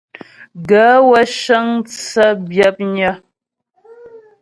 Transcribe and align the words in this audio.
Gaə̂ 0.67 0.97
wə́ 1.09 1.23
cə́ŋ 1.39 1.67
tsə́ 1.87 2.29
byə̌pnƴə́ 2.49 3.11
hə́? 3.15 3.21